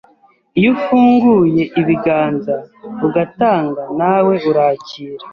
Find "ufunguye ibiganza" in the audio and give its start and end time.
0.75-2.55